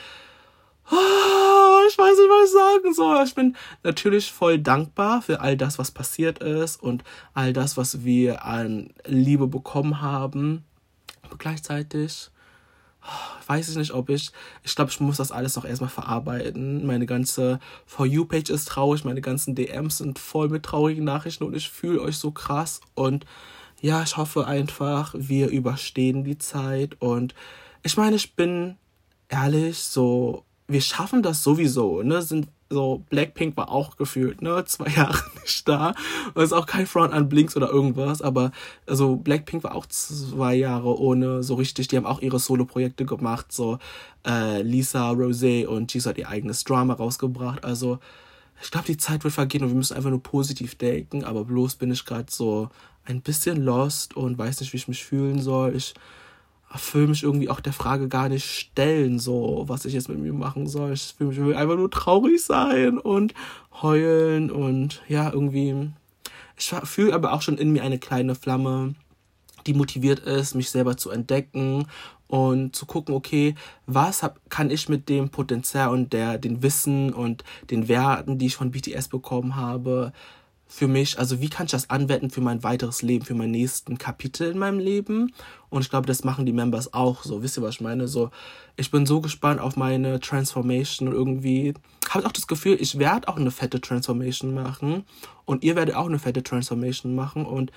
Oh, 0.92 1.80
ich 1.88 1.98
weiß 1.98 2.18
nicht, 2.18 2.30
was 2.30 2.50
ich 2.50 2.54
sagen 2.54 2.94
soll. 2.94 3.26
Ich 3.26 3.36
bin 3.36 3.56
natürlich 3.84 4.32
voll 4.32 4.60
dankbar 4.60 5.22
für 5.22 5.42
all 5.42 5.58
das, 5.58 5.80
was 5.80 5.92
passiert 5.92 6.40
ist 6.40 6.82
und 6.82 7.04
all 7.34 7.54
das, 7.54 7.78
was 7.78 8.04
wir 8.04 8.46
an 8.46 8.94
Liebe 9.06 9.48
bekommen 9.48 10.02
haben. 10.02 10.64
Aber 11.24 11.38
gleichzeitig 11.38 12.30
weiß 13.48 13.70
ich 13.70 13.76
nicht, 13.76 13.92
ob 13.92 14.10
ich, 14.10 14.32
ich 14.64 14.76
glaube, 14.76 14.92
ich 14.92 15.00
muss 15.00 15.18
das 15.18 15.32
alles 15.32 15.56
noch 15.56 15.66
erstmal 15.66 15.90
verarbeiten. 15.90 16.86
Meine 16.86 17.06
ganze 17.06 17.60
For 17.86 18.06
You-Page 18.06 18.50
ist 18.50 18.68
traurig, 18.68 19.06
meine 19.06 19.22
ganzen 19.22 19.56
DMs 19.56 19.98
sind 19.98 20.20
voll 20.20 20.50
mit 20.50 20.64
traurigen 20.64 21.04
Nachrichten 21.04 21.44
und 21.44 21.56
ich 21.56 21.70
fühle 21.70 22.02
euch 22.02 22.18
so 22.18 22.32
krass. 22.32 22.82
Und 22.96 23.26
ja, 23.82 24.02
ich 24.04 24.18
hoffe 24.18 24.48
einfach, 24.48 25.14
wir 25.18 25.50
überstehen 25.50 26.24
die 26.24 26.38
Zeit. 26.38 27.00
Und 27.00 27.36
ich 27.84 27.98
meine, 27.98 28.16
ich 28.16 28.36
bin 28.36 28.78
ehrlich, 29.30 29.80
so 29.80 30.45
wir 30.68 30.82
schaffen 30.82 31.22
das 31.22 31.44
sowieso, 31.44 32.02
ne? 32.02 32.22
Sind 32.22 32.48
so, 32.70 33.04
Blackpink 33.10 33.56
war 33.58 33.70
auch 33.70 33.96
gefühlt, 33.96 34.42
ne, 34.42 34.66
zwei 34.66 34.90
Jahre 34.96 35.20
nicht 35.42 35.68
da. 35.68 35.94
Und 36.34 36.44
ist 36.44 36.54
auch 36.54 36.66
kein 36.66 36.88
Front 36.88 37.14
an 37.14 37.30
Blinks 37.30 37.56
oder 37.56 37.70
irgendwas, 37.70 38.22
aber 38.22 38.52
also 38.88 39.18
Blackpink 39.18 39.64
war 39.64 39.76
auch 39.76 39.86
zwei 39.86 40.56
Jahre 40.56 41.00
ohne 41.00 41.44
so 41.44 41.56
richtig. 41.56 41.88
Die 41.88 41.98
haben 41.98 42.06
auch 42.06 42.22
ihre 42.22 42.40
Solo-Projekte 42.40 43.06
gemacht, 43.06 43.52
so 43.52 43.78
äh, 44.26 44.62
Lisa, 44.64 45.12
Rosé 45.12 45.68
und 45.68 45.94
Jisoo 45.94 46.10
hat 46.10 46.18
ihr 46.18 46.30
eigenes 46.30 46.64
Drama 46.64 46.94
rausgebracht. 46.94 47.64
Also 47.64 48.00
ich 48.62 48.72
glaube, 48.72 48.88
die 48.88 48.98
Zeit 48.98 49.24
wird 49.24 49.34
vergehen 49.34 49.64
und 49.64 49.70
wir 49.70 49.76
müssen 49.76 49.96
einfach 49.96 50.10
nur 50.10 50.24
positiv 50.24 50.76
denken, 50.76 51.24
aber 51.24 51.46
bloß 51.46 51.76
bin 51.76 51.92
ich 51.92 52.06
gerade 52.06 52.32
so 52.32 52.70
ein 53.04 53.22
bisschen 53.22 53.64
lost 53.64 54.16
und 54.16 54.38
weiß 54.38 54.62
nicht, 54.62 54.74
wie 54.74 54.78
ich 54.78 54.88
mich 54.88 55.06
fühlen 55.06 55.40
soll. 55.40 55.76
Ich 55.76 55.94
will 56.94 57.08
mich 57.08 57.24
irgendwie 57.24 57.50
auch 57.50 57.60
der 57.60 57.74
Frage 57.74 58.08
gar 58.08 58.30
nicht 58.30 58.46
stellen, 58.46 59.20
so 59.20 59.66
was 59.68 59.86
ich 59.86 59.94
jetzt 59.94 60.10
mit 60.10 60.20
mir 60.20 60.34
machen 60.34 60.68
soll. 60.68 60.94
Ich 60.94 61.16
will, 61.20 61.28
mich, 61.28 61.38
will 61.38 61.56
einfach 61.56 61.76
nur 61.76 61.92
traurig 61.92 62.44
sein 62.44 62.98
und 62.98 63.34
heulen 63.82 64.52
und 64.52 65.02
ja, 65.08 65.32
irgendwie. 65.32 65.92
Ich 66.58 66.74
fühle 66.84 67.14
aber 67.14 67.34
auch 67.34 67.42
schon 67.42 67.58
in 67.58 67.72
mir 67.72 67.84
eine 67.84 68.00
kleine 68.00 68.36
Flamme, 68.36 68.96
die 69.68 69.74
motiviert 69.74 70.20
ist, 70.20 70.56
mich 70.56 70.70
selber 70.70 70.96
zu 70.96 71.10
entdecken 71.10 71.88
und 72.28 72.76
zu 72.76 72.86
gucken, 72.86 73.14
okay, 73.14 73.56
was 73.86 74.24
hab, 74.24 74.50
kann 74.50 74.72
ich 74.72 74.90
mit 74.90 75.10
dem 75.10 75.30
Potenzial 75.30 75.90
und 75.90 76.14
der, 76.14 76.38
den 76.38 76.64
Wissen 76.64 77.14
und 77.14 77.44
den 77.70 77.88
Werten, 77.88 78.38
die 78.38 78.48
ich 78.48 78.56
von 78.56 78.72
BTS 78.72 79.10
bekommen 79.10 79.56
habe, 79.56 80.14
für 80.68 80.88
mich, 80.88 81.20
also 81.20 81.42
wie 81.42 81.50
kann 81.50 81.68
ich 81.68 81.72
das 81.72 81.90
anwenden 81.90 82.32
für 82.32 82.42
mein 82.42 82.64
weiteres 82.64 83.02
Leben, 83.02 83.24
für 83.24 83.36
meinen 83.36 83.52
nächsten 83.52 83.98
Kapitel 83.98 84.50
in 84.50 84.58
meinem 84.58 84.80
Leben. 84.80 85.32
Und 85.70 85.82
ich 85.82 85.90
glaube, 85.90 86.08
das 86.08 86.24
machen 86.24 86.46
die 86.46 86.54
Members 86.54 86.94
auch 86.94 87.24
so. 87.24 87.44
Wisst 87.44 87.58
ihr, 87.58 87.64
was 87.64 87.76
ich 87.76 87.82
meine? 87.82 88.08
So, 88.08 88.32
ich 88.76 88.92
bin 88.92 89.06
so 89.06 89.22
gespannt 89.22 89.62
auf 89.62 89.76
meine 89.76 90.20
Transformation 90.20 91.08
und 91.08 91.14
irgendwie 91.14 91.74
habe 92.10 92.22
ich 92.22 92.26
auch 92.26 92.32
das 92.32 92.48
Gefühl, 92.48 92.78
ich 92.80 92.98
werde 92.98 93.28
auch 93.28 93.38
eine 93.38 93.52
fette 93.52 93.80
Transformation 93.80 94.54
machen 94.54 95.06
und 95.46 95.64
ihr 95.64 95.76
werdet 95.76 95.96
auch 95.96 96.08
eine 96.08 96.20
fette 96.20 96.44
Transformation 96.44 97.16
machen 97.16 97.46
und 97.46 97.72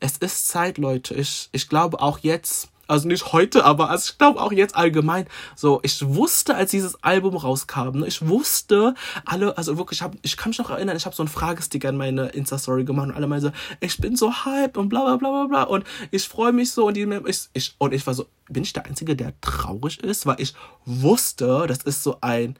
es 0.00 0.18
ist 0.18 0.48
Zeit, 0.48 0.78
Leute. 0.78 1.14
Ich, 1.14 1.48
ich 1.52 1.68
glaube 1.68 2.00
auch 2.00 2.18
jetzt, 2.18 2.68
also 2.86 3.08
nicht 3.08 3.32
heute, 3.32 3.64
aber 3.64 3.90
also 3.90 4.10
ich 4.10 4.18
glaube 4.18 4.40
auch 4.40 4.52
jetzt 4.52 4.76
allgemein. 4.76 5.26
So, 5.56 5.80
ich 5.82 6.04
wusste, 6.06 6.54
als 6.54 6.70
dieses 6.70 7.02
Album 7.02 7.36
rauskam, 7.36 7.98
ne, 7.98 8.06
ich 8.06 8.26
wusste 8.26 8.94
alle, 9.24 9.56
also 9.56 9.78
wirklich, 9.78 10.00
ich, 10.00 10.02
hab, 10.02 10.14
ich 10.22 10.36
kann 10.36 10.50
mich 10.50 10.58
noch 10.58 10.70
erinnern, 10.70 10.96
ich 10.96 11.06
habe 11.06 11.14
so 11.14 11.22
einen 11.22 11.28
Fragesticker 11.28 11.88
in 11.88 11.96
meine 11.96 12.28
Insta-Story 12.28 12.84
gemacht 12.84 13.08
und 13.08 13.14
alle 13.14 13.26
meinen 13.26 13.42
so, 13.42 13.50
ich 13.80 13.98
bin 13.98 14.16
so 14.16 14.32
hyped 14.32 14.76
und 14.76 14.88
bla 14.88 15.04
bla 15.04 15.16
bla 15.16 15.30
bla 15.30 15.46
bla 15.46 15.62
und 15.64 15.84
ich 16.10 16.28
freue 16.28 16.52
mich 16.52 16.72
so 16.72 16.86
und 16.86 16.94
die 16.94 17.08
ich, 17.26 17.48
ich, 17.52 17.74
und 17.78 17.94
ich 17.94 18.06
war 18.06 18.14
so, 18.14 18.26
bin 18.48 18.62
ich 18.62 18.72
der 18.72 18.86
Einzige, 18.86 19.16
der 19.16 19.38
traurig 19.40 20.02
ist, 20.02 20.26
weil 20.26 20.40
ich 20.40 20.54
wusste, 20.84 21.66
das 21.66 21.78
ist 21.78 22.02
so 22.02 22.18
ein 22.20 22.56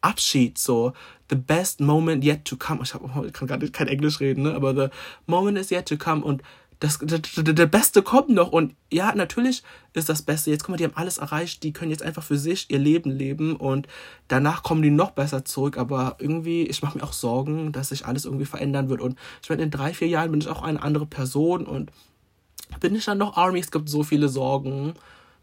Abschied, 0.00 0.58
so 0.58 0.92
the 1.30 1.36
best 1.36 1.80
moment 1.80 2.22
yet 2.22 2.44
to 2.44 2.56
come. 2.56 2.80
Ich, 2.82 2.94
hab, 2.94 3.02
ich 3.24 3.32
kann 3.32 3.48
gerade 3.48 3.70
kein 3.70 3.88
Englisch 3.88 4.20
reden, 4.20 4.42
ne? 4.42 4.54
aber 4.54 4.74
the 4.74 4.88
moment 5.26 5.58
is 5.58 5.70
yet 5.70 5.86
to 5.86 5.96
come 5.96 6.22
und 6.22 6.42
das, 6.84 6.98
das, 6.98 7.20
der 7.34 7.66
Beste 7.66 8.02
kommt 8.02 8.28
noch. 8.28 8.52
Und 8.52 8.74
ja, 8.92 9.14
natürlich 9.14 9.62
ist 9.94 10.10
das 10.10 10.20
Beste. 10.20 10.50
Jetzt, 10.50 10.64
guck 10.64 10.70
mal, 10.70 10.76
die 10.76 10.84
haben 10.84 10.96
alles 10.96 11.16
erreicht. 11.16 11.62
Die 11.62 11.72
können 11.72 11.90
jetzt 11.90 12.02
einfach 12.02 12.22
für 12.22 12.36
sich 12.36 12.70
ihr 12.70 12.78
Leben 12.78 13.10
leben. 13.10 13.56
Und 13.56 13.88
danach 14.28 14.62
kommen 14.62 14.82
die 14.82 14.90
noch 14.90 15.12
besser 15.12 15.46
zurück. 15.46 15.78
Aber 15.78 16.16
irgendwie, 16.18 16.64
ich 16.64 16.82
mache 16.82 16.98
mir 16.98 17.04
auch 17.04 17.14
Sorgen, 17.14 17.72
dass 17.72 17.88
sich 17.88 18.04
alles 18.04 18.26
irgendwie 18.26 18.44
verändern 18.44 18.90
wird. 18.90 19.00
Und 19.00 19.18
ich 19.42 19.48
meine, 19.48 19.62
in 19.62 19.70
drei, 19.70 19.94
vier 19.94 20.08
Jahren 20.08 20.30
bin 20.30 20.42
ich 20.42 20.48
auch 20.48 20.62
eine 20.62 20.82
andere 20.82 21.06
Person. 21.06 21.64
Und 21.64 21.90
bin 22.80 22.94
ich 22.94 23.06
dann 23.06 23.16
noch 23.16 23.38
Army? 23.38 23.60
Es 23.60 23.70
gibt 23.70 23.88
so 23.88 24.02
viele 24.02 24.28
Sorgen 24.28 24.92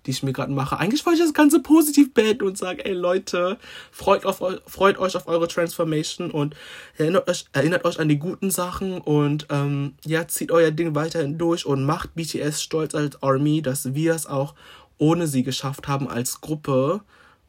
die 0.06 0.12
ich 0.12 0.24
mir 0.24 0.34
gerade 0.34 0.52
mache. 0.52 0.78
Eigentlich 0.78 1.06
wollte 1.06 1.20
ich 1.20 1.26
das 1.26 1.34
Ganze 1.34 1.62
positiv 1.62 2.14
beenden 2.14 2.46
und 2.46 2.58
sagen, 2.58 2.80
ey 2.80 2.94
Leute, 2.94 3.58
freut, 3.92 4.26
auf, 4.26 4.42
freut 4.66 4.98
euch 4.98 5.16
auf 5.16 5.28
eure 5.28 5.48
Transformation 5.48 6.32
und 6.32 6.56
erinnert 6.98 7.30
euch, 7.30 7.46
erinnert 7.54 7.86
euch 7.86 8.00
an 8.00 8.10
die 8.10 8.20
guten 8.20 8.52
Sachen 8.52 9.00
und 9.00 9.48
ähm, 9.50 9.94
ja, 10.06 10.28
zieht 10.28 10.52
euer 10.52 10.72
Ding 10.72 10.96
weiterhin 10.96 11.38
durch 11.38 11.66
und 11.66 11.86
macht 11.86 12.16
BTS 12.16 12.62
stolz 12.62 12.96
als 12.96 13.22
Army, 13.22 13.62
dass 13.62 13.94
wir 13.94 14.14
es 14.14 14.26
auch 14.26 14.56
ohne 14.98 15.28
sie 15.28 15.44
geschafft 15.44 15.88
haben, 15.88 16.08
als 16.08 16.42
Gruppe 16.42 17.02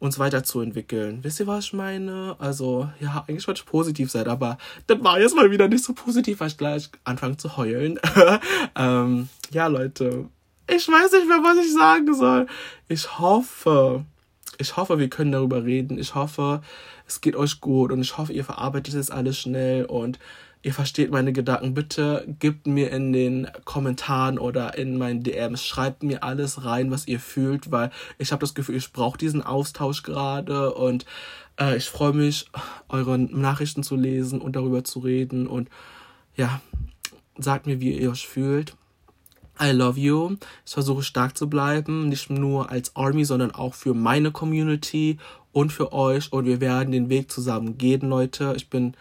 uns 0.02 0.18
weiterzuentwickeln. 0.18 1.23
Wisst 1.23 1.38
ihr, 1.38 1.47
was 1.47 1.66
ich 1.66 1.73
meine? 1.75 2.35
Also, 2.40 2.90
ja, 2.99 3.25
eigentlich 3.28 3.47
wollte 3.47 3.61
ich 3.61 3.71
positiv 3.71 4.11
sein, 4.11 4.26
aber 4.26 4.59
das 4.88 5.02
war 5.04 5.21
jetzt 5.21 5.37
mal 5.37 5.52
wieder 5.52 5.68
nicht 5.68 5.85
so 5.85 5.92
positiv, 5.92 6.40
weil 6.40 6.49
ich 6.49 6.59
gleich 6.59 6.90
anfange 7.04 7.37
zu 7.37 7.56
heulen. 7.56 8.00
ähm, 8.76 9.28
ja, 9.52 9.68
Leute, 9.68 10.28
ich 10.69 10.88
weiß 10.88 11.12
nicht 11.12 11.28
mehr, 11.28 11.42
was 11.42 11.64
ich 11.64 11.73
sagen 11.73 12.14
soll. 12.14 12.47
Ich 12.88 13.19
hoffe, 13.19 14.04
ich 14.59 14.76
hoffe, 14.76 14.99
wir 14.99 15.09
können 15.09 15.33
darüber 15.33 15.64
reden. 15.64 15.99
Ich 15.99 16.14
hoffe, 16.14 16.62
es 17.07 17.21
geht 17.21 17.37
euch 17.37 17.61
gut 17.61 17.92
und 17.92 18.00
ich 18.00 18.16
hoffe, 18.16 18.33
ihr 18.33 18.45
verarbeitet 18.45 18.95
es 18.95 19.11
alles 19.11 19.38
schnell 19.38 19.85
und 19.85 20.19
ihr 20.62 20.73
versteht 20.73 21.11
meine 21.11 21.33
Gedanken. 21.33 21.75
Bitte 21.75 22.25
gebt 22.38 22.66
mir 22.66 22.90
in 22.90 23.12
den 23.12 23.49
Kommentaren 23.64 24.38
oder 24.38 24.78
in 24.78 24.97
meinen 24.97 25.23
DMs, 25.23 25.64
schreibt 25.64 26.02
mir 26.02 26.23
alles 26.23 26.64
rein, 26.64 26.90
was 26.90 27.09
ihr 27.09 27.21
fühlt, 27.21 27.71
weil 27.71 27.90
ich 28.19 28.33
habe 28.33 28.40
das 28.40 28.54
Gefühl, 28.54 28.76
ich 28.76 28.92
brauche 28.92 29.19
diesen 29.19 29.42
Austausch 29.42 30.02
gerade 30.02 30.73
und 30.75 31.04
äh, 31.59 31.76
ich 31.76 31.88
freue 31.88 32.12
mich, 32.12 32.47
eure 32.88 33.19
Nachrichten 33.19 33.83
zu 33.83 33.97
lesen 33.97 34.40
und 34.40 34.57
darüber 34.57 34.85
zu 34.85 35.00
reden 35.00 35.47
und 35.47 35.69
ja, 36.37 36.61
sagt 37.37 37.66
mir, 37.66 37.81
wie 37.81 37.99
ihr 37.99 38.11
euch 38.11 38.26
fühlt. 38.26 38.76
I 39.61 39.71
love 39.71 39.99
you. 39.99 40.37
Ich 40.64 40.73
versuche 40.73 41.02
stark 41.02 41.37
zu 41.37 41.49
bleiben, 41.49 42.09
nicht 42.09 42.30
nur 42.30 42.71
als 42.71 42.97
Army, 42.97 43.25
sondern 43.25 43.50
auch 43.52 43.75
für 43.75 43.94
meine 43.94 44.30
Community 44.30 45.18
und 45.52 45.73
für 45.73 45.92
euch. 45.92 46.32
Und 46.32 46.47
wir 46.47 46.61
werden 46.61 46.92
den 46.92 47.09
Weg 47.09 47.30
zusammen 47.30 47.76
gehen, 47.78 48.09
Leute. 48.09 48.54
Ich 48.56 48.71
bin, 48.71 48.94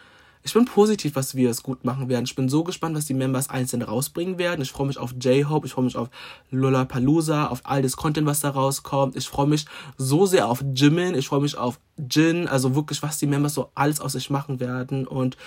ich 0.44 0.54
bin 0.54 0.66
positiv, 0.66 1.16
was 1.16 1.36
wir 1.36 1.50
es 1.50 1.64
gut 1.64 1.86
machen 1.86 2.10
werden. 2.10 2.26
Ich 2.26 2.36
bin 2.36 2.50
so 2.50 2.64
gespannt, 2.64 2.96
was 2.96 3.06
die 3.06 3.14
Members 3.14 3.50
einzeln 3.50 3.82
rausbringen 3.82 4.38
werden. 4.38 4.62
Ich 4.62 4.72
freue 4.72 4.88
mich 4.88 4.98
auf 4.98 5.14
J-Hope, 5.20 5.68
ich 5.68 5.74
freue 5.74 5.86
mich 5.86 5.96
auf 5.96 6.10
Lollapalooza, 6.52 7.48
auf 7.48 7.62
all 7.64 7.82
das 7.82 7.96
Content, 7.96 8.28
was 8.28 8.42
da 8.42 8.50
rauskommt. 8.50 9.16
Ich 9.16 9.28
freue 9.28 9.48
mich 9.48 9.66
so 9.98 10.26
sehr 10.26 10.48
auf 10.48 10.64
Jimin, 10.76 11.16
ich 11.16 11.28
freue 11.28 11.42
mich 11.42 11.58
auf 11.58 11.80
Jin, 12.10 12.48
also 12.48 12.76
wirklich, 12.76 13.02
was 13.02 13.20
die 13.20 13.28
Members 13.28 13.54
so 13.54 13.72
alles 13.74 14.02
aus 14.02 14.12
sich 14.14 14.30
machen 14.30 14.60
werden. 14.60 15.08
Und 15.08 15.38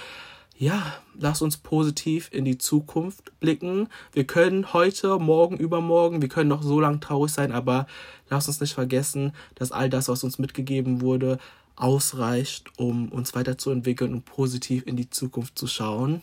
ja, 0.57 0.95
lass 1.19 1.43
uns 1.43 1.57
positiv 1.57 2.29
in 2.33 2.45
die 2.45 2.59
Zukunft 2.59 3.39
blicken. 3.41 3.89
Wir 4.13 4.25
können 4.25 4.73
heute, 4.73 5.19
morgen, 5.19 5.57
übermorgen, 5.57 6.23
wir 6.23 6.29
können 6.29 6.49
noch 6.49 6.63
so 6.63 6.81
lange 6.81 7.01
traurig 7.01 7.33
sein, 7.33 7.51
aber 7.53 7.87
lass 8.31 8.47
uns 8.47 8.61
nicht 8.61 8.75
vergessen, 8.75 9.33
dass 9.57 9.73
all 9.73 9.91
das, 9.91 10.09
was 10.09 10.23
uns 10.23 10.39
mitgegeben 10.39 11.01
wurde, 11.01 11.39
ausreicht, 11.77 12.67
um 12.77 13.09
uns 13.09 13.35
weiterzuentwickeln 13.35 14.13
und 14.13 14.25
positiv 14.25 14.87
in 14.87 14.97
die 14.97 15.11
Zukunft 15.11 15.59
zu 15.59 15.67
schauen. 15.67 16.23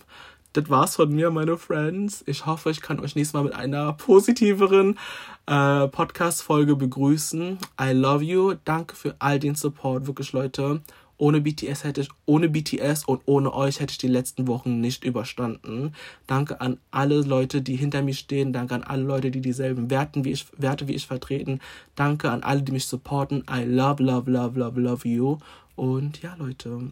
Das 0.53 0.69
war's 0.69 0.97
von 0.97 1.13
mir, 1.13 1.31
meine 1.31 1.57
Friends. 1.57 2.23
Ich 2.25 2.45
hoffe, 2.45 2.71
ich 2.71 2.81
kann 2.81 2.99
euch 2.99 3.15
nächstes 3.15 3.33
Mal 3.33 3.43
mit 3.43 3.55
einer 3.55 3.93
positiveren 3.93 4.97
äh, 5.45 5.87
Podcast-Folge 5.87 6.75
begrüßen. 6.75 7.57
I 7.79 7.91
love 7.91 8.23
you. 8.23 8.55
Danke 8.65 8.95
für 8.95 9.15
all 9.19 9.39
den 9.39 9.55
Support, 9.55 10.07
wirklich, 10.07 10.33
Leute. 10.33 10.81
Ohne 11.21 11.39
BTS 11.39 11.83
hätte 11.83 12.01
ich, 12.01 12.09
ohne 12.25 12.49
BTS 12.49 13.05
und 13.05 13.21
ohne 13.27 13.53
euch 13.53 13.79
hätte 13.79 13.91
ich 13.91 13.99
die 13.99 14.07
letzten 14.07 14.47
Wochen 14.47 14.81
nicht 14.81 15.03
überstanden. 15.03 15.93
Danke 16.25 16.59
an 16.61 16.79
alle 16.89 17.21
Leute, 17.21 17.61
die 17.61 17.75
hinter 17.75 18.01
mir 18.01 18.15
stehen. 18.15 18.53
Danke 18.53 18.73
an 18.73 18.81
alle 18.81 19.03
Leute, 19.03 19.29
die 19.29 19.39
dieselben 19.39 19.91
Werten 19.91 20.25
wie 20.25 20.31
ich, 20.31 20.47
Werte 20.57 20.87
wie 20.87 20.95
ich 20.95 21.05
vertreten. 21.05 21.59
Danke 21.93 22.31
an 22.31 22.41
alle, 22.41 22.63
die 22.63 22.71
mich 22.71 22.87
supporten. 22.87 23.43
I 23.47 23.63
love, 23.65 24.01
love, 24.01 24.31
love, 24.31 24.57
love, 24.57 24.81
love 24.81 25.07
you. 25.07 25.37
Und 25.75 26.23
ja, 26.23 26.33
Leute, 26.39 26.91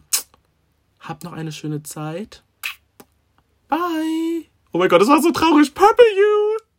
habt 1.00 1.24
noch 1.24 1.32
eine 1.32 1.50
schöne 1.50 1.82
Zeit. 1.82 2.44
Bye. 3.66 4.44
Oh 4.70 4.78
mein 4.78 4.88
Gott, 4.88 5.00
das 5.00 5.08
war 5.08 5.20
so 5.20 5.32
traurig. 5.32 5.74
Purple 5.74 6.04
You. 6.16 6.69